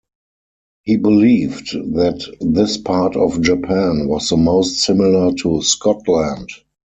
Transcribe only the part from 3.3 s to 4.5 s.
Japan was the